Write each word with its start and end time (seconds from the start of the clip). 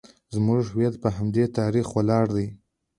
زموږ 0.35 0.59
هویت 0.71 0.95
په 1.03 1.09
همدې 1.17 1.45
تاریخ 1.57 1.87
ولاړ 1.91 2.25
دی 2.35 2.47